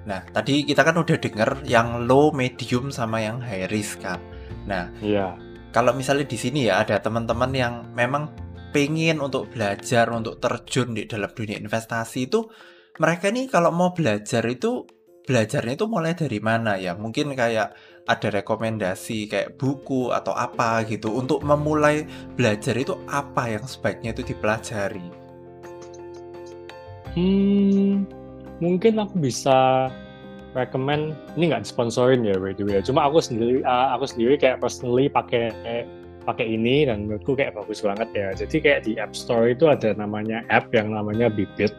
[0.00, 4.16] nah tadi kita kan udah denger yang low medium sama yang high risk kan?
[4.64, 5.36] Nah iya.
[5.76, 8.32] kalau misalnya di sini ya ada teman-teman yang memang
[8.72, 12.48] pengen untuk belajar untuk terjun di dalam dunia investasi itu
[12.96, 14.88] mereka ini kalau mau belajar itu
[15.24, 16.96] belajarnya itu mulai dari mana ya?
[16.96, 17.76] Mungkin kayak
[18.08, 24.34] ada rekomendasi kayak buku atau apa gitu untuk memulai belajar itu apa yang sebaiknya itu
[24.34, 25.08] dipelajari?
[27.14, 28.06] Hmm,
[28.62, 29.90] mungkin aku bisa
[30.54, 32.82] recommend ini nggak sponsorin ya by the way.
[32.82, 35.54] Cuma aku sendiri uh, aku sendiri kayak personally pakai
[36.26, 38.28] pakai ini dan menurutku kayak bagus banget ya.
[38.34, 41.72] Jadi kayak di App Store itu ada namanya app yang namanya Bibit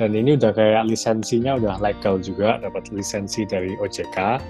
[0.00, 4.40] dan ini udah kayak lisensinya udah legal juga dapat lisensi dari OJK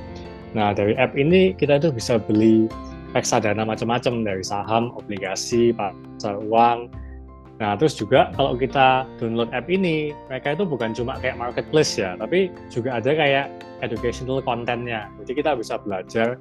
[0.53, 2.69] nah dari app ini kita tuh bisa beli
[3.13, 6.89] reksadana macam-macam dari saham obligasi pasar uang.
[7.61, 12.17] Nah terus juga kalau kita download app ini mereka itu bukan cuma kayak marketplace ya
[12.19, 13.47] tapi juga ada kayak
[13.85, 15.07] educational contentnya.
[15.23, 16.41] Jadi kita bisa belajar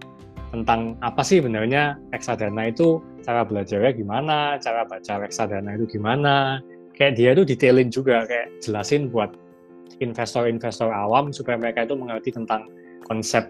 [0.51, 6.59] tentang apa sih sebenarnya reksadana itu cara belajarnya gimana cara baca reksadana itu gimana
[7.01, 9.33] kayak dia tuh detailin juga kayak jelasin buat
[10.05, 12.69] investor-investor awam supaya mereka itu mengerti tentang
[13.09, 13.49] konsep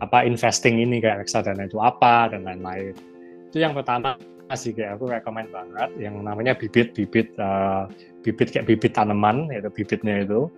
[0.00, 2.96] apa investing ini kayak reksadana itu apa dan lain-lain.
[3.52, 4.16] Itu yang pertama
[4.56, 7.84] sih kayak aku rekomend banget yang namanya bibit bibit uh,
[8.24, 10.48] bibit kayak bibit tanaman yaitu bibitnya itu.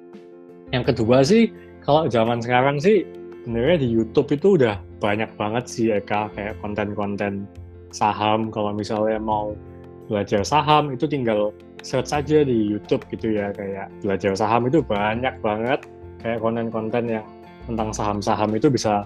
[0.70, 1.50] Yang kedua sih
[1.82, 3.02] kalau zaman sekarang sih
[3.42, 7.50] sebenarnya di YouTube itu udah banyak banget sih Eka kayak konten-konten
[7.90, 8.54] saham.
[8.54, 9.58] Kalau misalnya mau
[10.06, 11.50] belajar saham itu tinggal
[11.84, 15.84] search saja di YouTube gitu ya kayak belajar saham itu banyak banget.
[16.24, 17.26] Kayak konten-konten yang
[17.68, 19.04] tentang saham-saham itu bisa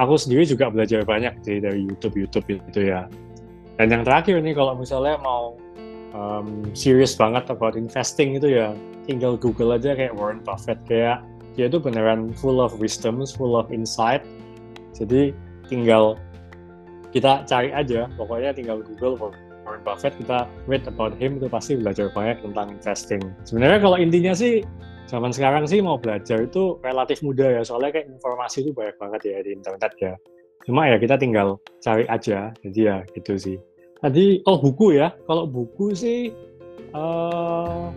[0.00, 3.04] aku sendiri juga belajar banyak dari dari YouTube YouTube itu ya.
[3.76, 5.60] Dan yang terakhir nih kalau misalnya mau
[6.16, 8.72] um, serius banget about investing itu ya
[9.04, 11.20] tinggal Google aja kayak Warren Buffett kayak
[11.54, 14.24] dia itu beneran full of wisdom full of insight.
[14.96, 15.36] Jadi
[15.68, 16.16] tinggal
[17.12, 19.14] kita cari aja pokoknya tinggal Google
[19.64, 23.22] Warren Buffett kita read about him itu pasti belajar banyak tentang investing.
[23.48, 24.60] Sebenarnya kalau intinya sih
[25.08, 29.20] zaman sekarang sih mau belajar itu relatif mudah ya soalnya kayak informasi itu banyak banget
[29.28, 30.14] ya di internet ya.
[30.64, 33.56] cuma ya kita tinggal cari aja jadi ya gitu sih
[34.00, 36.32] tadi oh buku ya kalau buku sih
[36.96, 37.92] uh,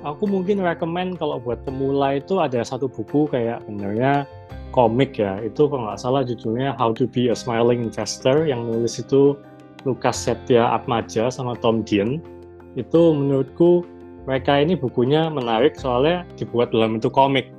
[0.00, 4.24] aku mungkin recommend kalau buat pemula itu ada satu buku kayak benernya
[4.72, 8.96] komik ya itu kalau nggak salah judulnya How to Be a Smiling Investor yang nulis
[8.96, 9.36] itu
[9.84, 12.20] Lukas Setia Atmaja sama Tom Dean
[12.74, 13.84] itu menurutku
[14.24, 17.52] mereka ini bukunya menarik soalnya dibuat dalam bentuk komik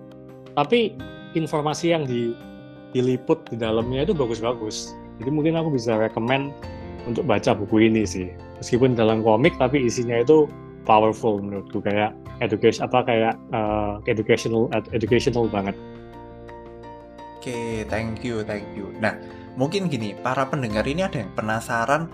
[0.57, 0.97] tapi
[1.37, 2.33] informasi yang di
[2.95, 4.95] diliput di dalamnya itu bagus-bagus.
[5.19, 6.55] Jadi mungkin aku bisa rekomend
[7.03, 8.31] untuk baca buku ini sih.
[8.63, 10.47] Meskipun dalam komik tapi isinya itu
[10.87, 15.75] powerful menurutku kayak education apa kayak uh, educational educational banget.
[17.35, 18.89] Oke, okay, thank you, thank you.
[19.03, 19.19] Nah,
[19.55, 22.07] mungkin gini, para pendengar ini ada yang penasaran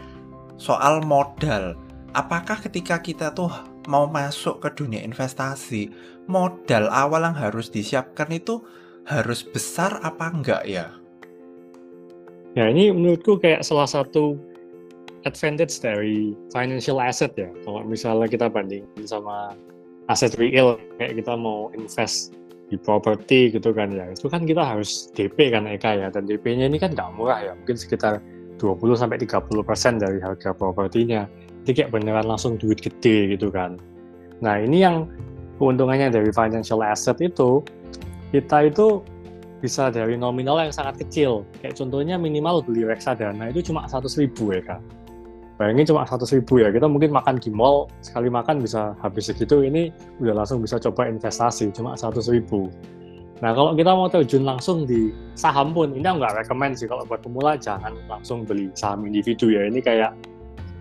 [0.58, 1.78] soal modal.
[2.14, 3.50] Apakah ketika kita tuh
[3.90, 5.90] mau masuk ke dunia investasi,
[6.30, 8.62] modal awal yang harus disiapkan itu
[9.10, 10.94] harus besar apa enggak ya?
[12.54, 14.36] Ya ini menurutku kayak salah satu
[15.24, 17.48] advantage dari financial asset ya.
[17.64, 19.56] Kalau misalnya kita bandingin sama
[20.12, 22.36] aset real, kayak kita mau invest
[22.72, 26.72] di properti gitu kan ya, itu kan kita harus DP kan Eka ya, dan DP-nya
[26.72, 28.24] ini kan nggak murah ya, mungkin sekitar
[28.64, 29.28] 20-30%
[30.00, 31.28] dari harga propertinya.
[31.68, 33.76] Jadi kayak beneran langsung duit gede gitu kan.
[34.40, 35.12] Nah ini yang
[35.60, 37.60] keuntungannya dari financial asset itu,
[38.32, 39.04] kita itu
[39.60, 41.46] bisa dari nominal yang sangat kecil.
[41.62, 44.82] Kayak contohnya minimal beli reksadana itu cuma 100 ribu ya kak.
[45.60, 49.62] Bayangin cuma 100 ribu ya, kita mungkin makan di mall, sekali makan bisa habis segitu,
[49.62, 52.72] ini udah langsung bisa coba investasi, cuma 100 ribu.
[53.42, 57.26] Nah kalau kita mau terjun langsung di saham pun, ini nggak rekomend sih kalau buat
[57.26, 59.66] pemula jangan langsung beli saham individu ya.
[59.66, 60.14] Ini kayak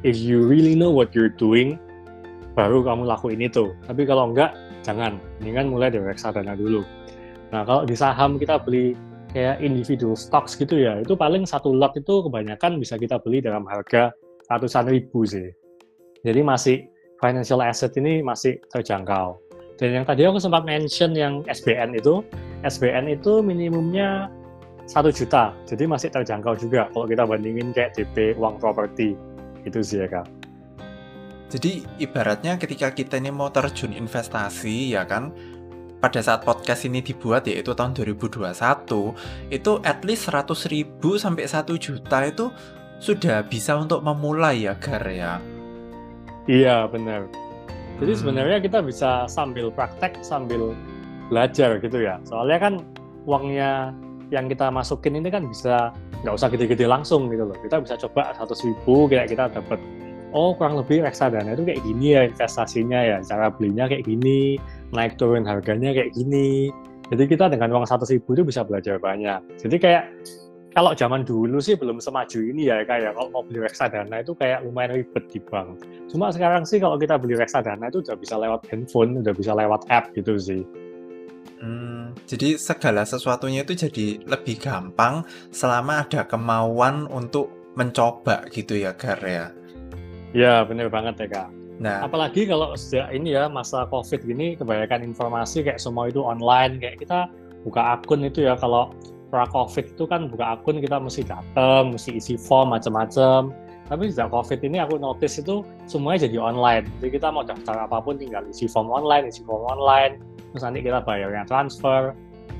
[0.04, 1.80] if you really know what you're doing,
[2.52, 3.72] baru kamu lakuin itu.
[3.88, 4.52] Tapi kalau enggak,
[4.85, 5.16] jangan.
[5.40, 6.85] Kan mulai dari reksadana dulu.
[7.50, 8.92] Nah, kalau di saham kita beli
[9.33, 13.64] kayak individual stocks gitu ya, itu paling satu lot itu kebanyakan bisa kita beli dalam
[13.64, 14.12] harga
[14.50, 15.48] ratusan ribu sih.
[16.26, 16.76] Jadi masih
[17.22, 19.38] financial asset ini masih terjangkau.
[19.80, 22.20] Dan yang tadi aku sempat mention yang SBN itu,
[22.66, 24.28] SBN itu minimumnya
[24.84, 29.16] satu juta, jadi masih terjangkau juga kalau kita bandingin kayak DP uang properti
[29.64, 30.26] itu sih ya kak.
[31.50, 35.32] Jadi ibaratnya ketika kita ini mau terjun investasi ya kan,
[36.00, 38.40] pada saat podcast ini dibuat yaitu tahun 2021
[39.52, 42.48] itu at least 100 ribu sampai 1 juta itu
[43.00, 45.40] sudah bisa untuk memulai ya Gar ya
[46.46, 47.26] iya benar
[47.98, 48.20] jadi hmm.
[48.20, 50.76] sebenarnya kita bisa sambil praktek sambil
[51.32, 52.74] belajar gitu ya soalnya kan
[53.24, 53.96] uangnya
[54.30, 55.90] yang kita masukin ini kan bisa
[56.22, 59.80] nggak usah gede-gede langsung gitu loh kita bisa coba 100 ribu kayak kita dapat
[60.30, 64.60] oh kurang lebih reksadana itu kayak gini ya investasinya ya cara belinya kayak gini
[64.90, 66.70] naik turun harganya kayak gini.
[67.10, 69.42] Jadi kita dengan uang satu ribu itu bisa belajar banyak.
[69.58, 70.04] Jadi kayak
[70.70, 74.62] kalau zaman dulu sih belum semaju ini ya kayak kalau mau beli reksadana itu kayak
[74.62, 75.83] lumayan ribet di bank.
[76.06, 79.83] Cuma sekarang sih kalau kita beli reksadana itu udah bisa lewat handphone, udah bisa lewat
[79.90, 80.62] app gitu sih.
[81.61, 88.94] Hmm, jadi segala sesuatunya itu jadi lebih gampang selama ada kemauan untuk mencoba gitu ya
[88.94, 89.46] Gar ya.
[90.30, 91.48] Ya bener banget ya kak.
[91.80, 96.76] Nah, apalagi kalau sejak ini ya masa COVID gini kebanyakan informasi kayak semua itu online
[96.76, 97.26] kayak kita
[97.64, 98.92] buka akun itu ya kalau
[99.30, 103.54] pra COVID itu kan buka akun kita mesti datang, mesti isi form macam-macam.
[103.90, 106.86] Tapi sejak COVID ini aku notice itu semuanya jadi online.
[107.02, 110.18] Jadi kita mau daftar apa pun tinggal isi form online, isi form online,
[110.54, 112.14] terus nanti kita bayarnya transfer.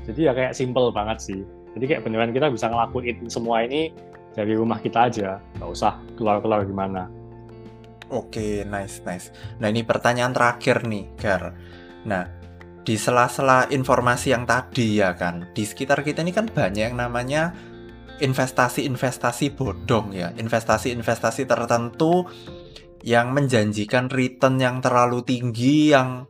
[0.07, 1.39] Jadi ya kayak simple banget sih.
[1.75, 3.95] Jadi kayak beneran kita bisa ngelakuin semua ini
[4.35, 7.07] dari rumah kita aja, nggak usah keluar-keluar gimana.
[8.11, 9.31] Oke, nice, nice.
[9.63, 11.55] Nah, ini pertanyaan terakhir nih, Gar.
[12.03, 12.27] Nah,
[12.81, 17.53] di sela-sela informasi yang tadi ya kan, di sekitar kita ini kan banyak yang namanya
[18.21, 22.25] investasi-investasi bodong ya, investasi-investasi tertentu
[23.01, 26.29] yang menjanjikan return yang terlalu tinggi yang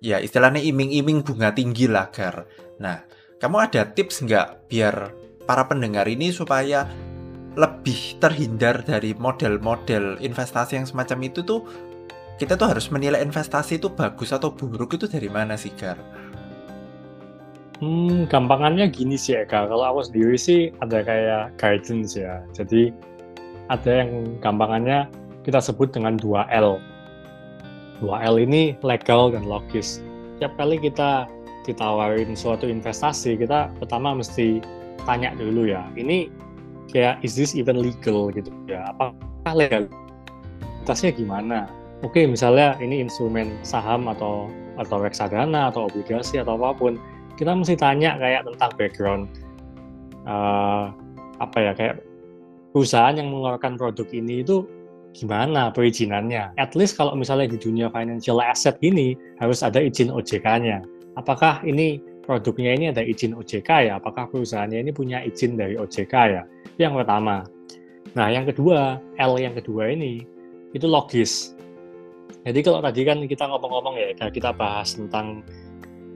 [0.00, 2.08] ya istilahnya iming-iming bunga tinggi lah.
[2.80, 3.04] Nah,
[3.40, 5.12] kamu ada tips nggak biar
[5.44, 6.88] para pendengar ini supaya
[7.58, 11.66] lebih terhindar dari model-model investasi yang semacam itu tuh
[12.38, 15.98] kita tuh harus menilai investasi itu bagus atau buruk itu dari mana sih Gar?
[17.78, 19.70] Hmm, gampangannya gini sih Eka.
[19.70, 22.42] Kalau aku sendiri sih ada kayak guidance ya.
[22.50, 22.90] Jadi
[23.70, 25.06] ada yang gampangannya
[25.46, 26.82] kita sebut dengan 2L.
[28.02, 30.02] 2L ini legal dan logis.
[30.42, 31.30] Tiap kali kita
[31.66, 34.62] ditawarin suatu investasi, kita pertama mesti
[35.06, 36.30] tanya dulu ya, ini
[36.90, 41.68] kayak is this even legal gitu ya apakah legalitasnya gimana
[42.04, 46.92] oke misalnya ini instrumen saham atau atau reksadana atau obligasi atau apa pun
[47.34, 49.24] kita mesti tanya kayak tentang background
[50.26, 50.90] uh,
[51.38, 51.96] apa ya kayak
[52.74, 54.66] perusahaan yang mengeluarkan produk ini itu
[55.16, 56.54] gimana perizinannya.
[56.60, 60.84] At least kalau misalnya di dunia financial asset ini harus ada izin OJK-nya.
[61.18, 63.92] Apakah ini produknya ini ada izin OJK ya?
[63.98, 66.42] Apakah perusahaannya ini punya izin dari OJK ya?
[66.76, 67.42] Itu yang pertama.
[68.14, 70.22] Nah, yang kedua, L yang kedua ini
[70.72, 71.56] itu logis.
[72.46, 75.42] Jadi kalau tadi kan kita ngomong-ngomong ya, kita bahas tentang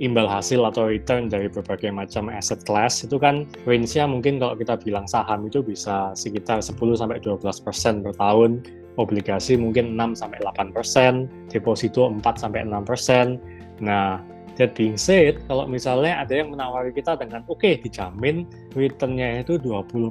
[0.03, 4.75] imbal hasil atau return dari berbagai macam aset class itu kan range-nya mungkin kalau kita
[4.83, 8.67] bilang saham itu bisa sekitar 10 sampai 12% per tahun,
[8.99, 13.39] obligasi mungkin 6 sampai 8%, deposito 4 sampai 6%.
[13.79, 14.19] Nah,
[14.57, 19.61] that being said, kalau misalnya ada yang menawari kita dengan oke okay, dijamin return-nya itu
[19.61, 20.11] 20%.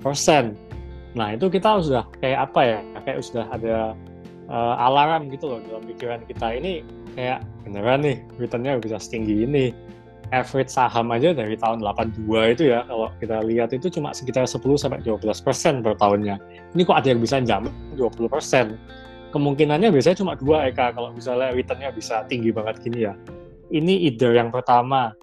[1.12, 2.80] Nah, itu kita sudah kayak apa ya?
[3.04, 3.78] Kayak sudah ada
[4.51, 6.59] uh, alarm gitu loh dalam pikiran kita.
[6.59, 6.83] Ini
[7.15, 9.65] kayak beneran nih returnnya bisa setinggi ini.
[10.31, 14.63] Average saham aja dari tahun 82 itu ya kalau kita lihat itu cuma sekitar 10
[14.79, 16.39] sampai 12 persen per tahunnya.
[16.71, 18.79] Ini kok ada yang bisa jamin 20 persen?
[19.35, 23.15] Kemungkinannya biasanya cuma dua Eka kalau misalnya returnnya bisa tinggi banget gini ya.
[23.71, 25.15] Ini either yang pertama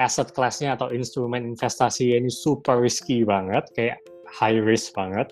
[0.00, 5.28] asset class-nya atau instrumen investasi ini super risky banget kayak high risk banget.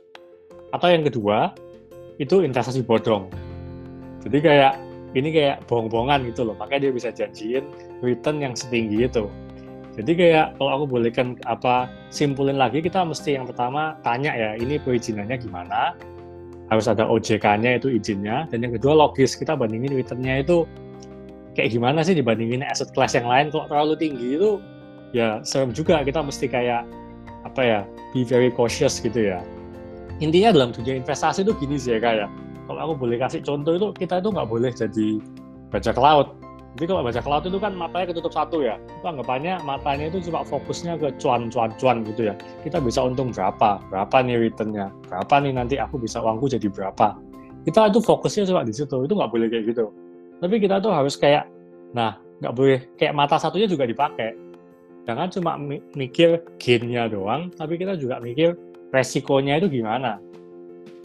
[0.76, 1.56] Atau yang kedua
[2.18, 3.30] itu investasi bodong.
[4.26, 4.74] Jadi kayak
[5.16, 6.54] ini kayak bohong-bohongan gitu loh.
[6.58, 7.64] Makanya dia bisa janjiin
[8.04, 9.30] return yang setinggi itu.
[9.98, 14.78] Jadi kayak kalau aku bolehkan apa simpulin lagi kita mesti yang pertama tanya ya ini
[14.78, 15.94] perizinannya gimana?
[16.68, 18.44] Harus ada OJK-nya itu izinnya.
[18.52, 19.32] Dan yang kedua logis.
[19.34, 20.68] Kita bandingin returnnya itu
[21.56, 23.48] kayak gimana sih dibandingin aset class yang lain?
[23.48, 24.60] Kalau terlalu tinggi itu
[25.16, 26.04] ya serem juga.
[26.04, 26.84] Kita mesti kayak
[27.48, 27.80] apa ya
[28.12, 29.40] be very cautious gitu ya
[30.18, 32.28] intinya dalam dunia investasi itu gini sih ya kayak
[32.68, 35.08] kalau aku boleh kasih contoh itu kita itu nggak boleh jadi
[35.72, 36.28] baca laut.
[36.76, 38.76] Jadi kalau baca laut itu kan matanya ketutup satu ya.
[39.00, 42.34] Itu anggapannya matanya itu cuma fokusnya ke cuan cuan cuan gitu ya.
[42.62, 47.16] Kita bisa untung berapa berapa nih returnnya berapa nih nanti aku bisa uangku jadi berapa.
[47.64, 49.88] Kita itu fokusnya cuma di situ itu nggak boleh kayak gitu.
[50.38, 51.48] Tapi kita tuh harus kayak
[51.96, 54.36] nah nggak boleh kayak mata satunya juga dipakai.
[55.08, 55.56] Jangan cuma
[55.96, 58.52] mikir gainnya doang tapi kita juga mikir
[58.94, 60.20] resikonya itu gimana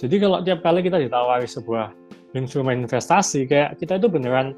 [0.03, 1.95] jadi kalau tiap kali kita ditawari sebuah
[2.35, 4.51] instrumen investasi, kayak kita itu beneran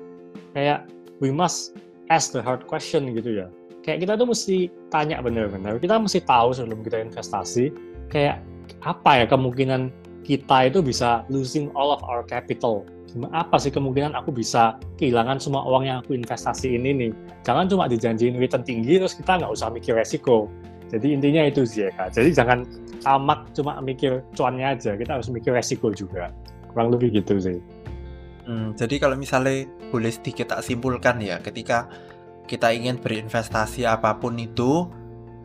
[0.58, 0.90] kayak
[1.22, 1.78] we must
[2.10, 3.48] ask the hard question gitu ya.
[3.86, 4.58] Kayak kita tuh mesti
[4.90, 7.70] tanya bener-bener, kita mesti tahu sebelum kita investasi,
[8.10, 8.42] kayak
[8.82, 9.94] apa ya kemungkinan
[10.26, 12.82] kita itu bisa losing all of our capital.
[13.30, 17.12] Apa sih kemungkinan aku bisa kehilangan semua uang yang aku investasi ini nih?
[17.46, 20.50] Jangan cuma dijanjiin return tinggi terus kita nggak usah mikir resiko.
[20.92, 22.14] Jadi intinya itu sih ya kak.
[22.14, 22.60] Jadi jangan
[23.06, 26.34] tamak cuma mikir cuannya aja kita harus mikir resiko juga
[26.74, 27.62] kurang lebih gitu sih
[28.50, 31.86] hmm, jadi kalau misalnya boleh sedikit tak simpulkan ya ketika
[32.50, 34.90] kita ingin berinvestasi apa pun itu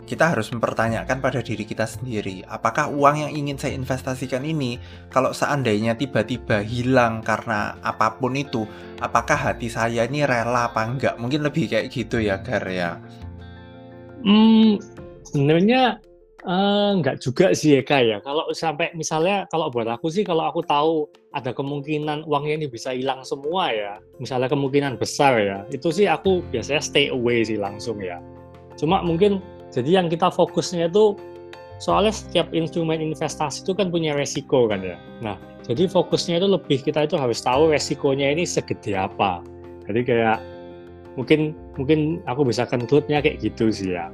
[0.09, 4.75] kita harus mempertanyakan pada diri kita sendiri, apakah uang yang ingin saya investasikan ini,
[5.07, 8.67] kalau seandainya tiba-tiba hilang karena apa pun itu,
[8.99, 11.15] apakah hati saya ini rela apa enggak?
[11.15, 12.99] Mungkin lebih kayak gitu ya, Gar ya.
[14.27, 14.83] Hmm,
[15.31, 16.03] sebenarnya
[16.41, 18.17] Uh, enggak juga sih Eka ya.
[18.25, 21.05] Kalau sampai misalnya kalau buat aku sih kalau aku tahu
[21.37, 26.41] ada kemungkinan uangnya ini bisa hilang semua ya, misalnya kemungkinan besar ya, itu sih aku
[26.49, 28.25] biasanya stay away sih langsung ya.
[28.81, 31.13] Cuma mungkin jadi yang kita fokusnya itu
[31.77, 34.97] soalnya setiap instrumen investasi itu kan punya resiko kan ya.
[35.21, 35.37] Nah,
[35.69, 39.45] jadi fokusnya itu lebih kita itu harus tahu resikonya ini segede apa.
[39.85, 40.41] Jadi kayak
[41.21, 44.09] mungkin mungkin aku bisa conclude-nya kayak gitu sih ya.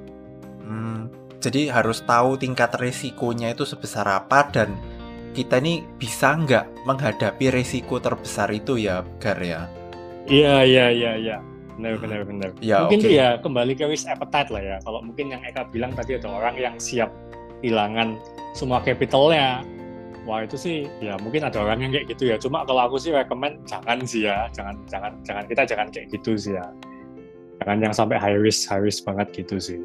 [0.66, 1.07] Hmm,
[1.38, 4.74] jadi harus tahu tingkat resikonya itu sebesar apa dan
[5.31, 9.70] kita ini bisa nggak menghadapi resiko terbesar itu ya, Gar ya?
[10.26, 11.37] Iya, iya, iya, iya.
[11.76, 12.50] Benar, benar, benar.
[12.64, 13.20] Ya, mungkin okay.
[13.20, 14.76] ya kembali ke risk appetite lah ya.
[14.81, 17.12] Kalau mungkin yang Eka bilang tadi ada orang yang siap
[17.61, 18.16] kehilangan
[18.57, 19.61] semua capitalnya.
[20.26, 22.37] Wah itu sih ya mungkin ada orang yang kayak gitu ya.
[22.40, 26.33] Cuma kalau aku sih rekomend jangan sih ya, jangan jangan jangan kita jangan kayak gitu
[26.35, 26.66] sih ya.
[27.62, 29.81] Jangan yang sampai high risk high risk banget gitu sih.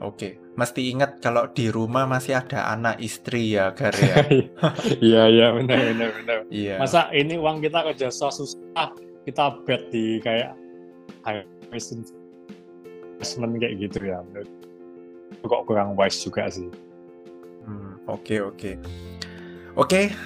[0.00, 4.16] Oke, mesti ingat kalau di rumah masih ada anak istri ya, Gar ya.
[5.04, 6.38] Iya, iya, benar, benar, benar.
[6.48, 6.80] Iya.
[6.80, 8.96] Masa ini uang kita kerja susah,
[9.28, 10.56] kita bet di kayak
[11.68, 14.24] investment kayak gitu ya.
[15.44, 16.72] Kok kurang wise juga sih.
[17.68, 18.80] Hmm, oke, oke.
[19.76, 20.16] Oke,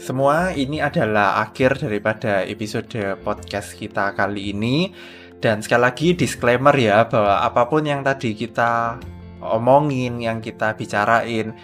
[0.00, 4.96] semua ini adalah akhir daripada episode podcast kita kali ini.
[5.38, 8.98] Dan sekali lagi disclaimer ya bahwa apa pun yang tadi kita
[9.38, 11.54] omongin, yang kita bicarain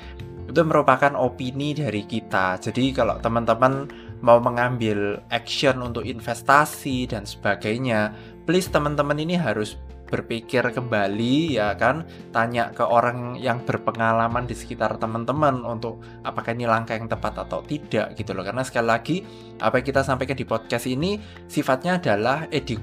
[0.46, 2.62] itu merupakan opini dari kita.
[2.62, 3.90] Jadi kalau teman-teman
[4.22, 8.14] mau mengambil action untuk investasi dan sebagainya,
[8.46, 14.94] please teman-teman ini harus berpikir kembali ya kan tanya ke orang yang berpengalaman di sekitar
[15.00, 19.16] teman-teman untuk apakah ini langkah yang tepat atau tidak gitu loh karena sekali lagi
[19.58, 21.18] apa yang kita sampaikan di podcast ini
[21.50, 22.78] sifatnya adalah edu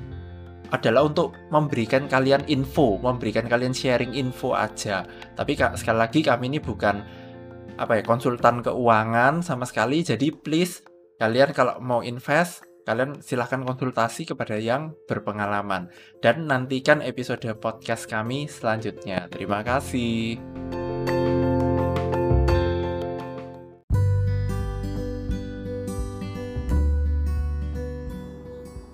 [0.71, 5.03] adalah untuk memberikan kalian info, memberikan kalian sharing info aja.
[5.35, 6.95] Tapi sekali lagi kami ini bukan
[7.75, 10.01] apa ya konsultan keuangan sama sekali.
[10.01, 10.83] Jadi please
[11.19, 18.49] kalian kalau mau invest kalian silahkan konsultasi kepada yang berpengalaman dan nantikan episode podcast kami
[18.49, 19.29] selanjutnya.
[19.29, 20.80] Terima kasih.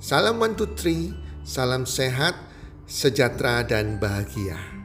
[0.00, 1.12] Salam one two three,
[1.44, 2.38] salam sehat,
[2.88, 4.77] sejahtera dan bahagia.